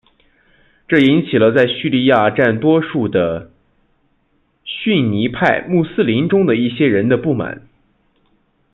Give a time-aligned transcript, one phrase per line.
[0.87, 3.51] 这引起了在叙利亚占多数的
[4.65, 7.67] 逊尼派穆斯林中的一些人的不满。